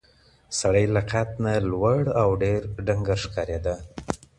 سړی 0.59 0.85
له 0.95 1.01
قد 1.11 1.29
نه 1.43 1.53
لوړ 1.71 2.01
او 2.21 2.29
ډېر 2.43 2.61
ډنګر 2.85 3.17
ښکارېده. 3.25 3.75